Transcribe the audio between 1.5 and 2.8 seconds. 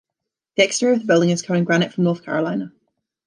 in granite from North Carolina.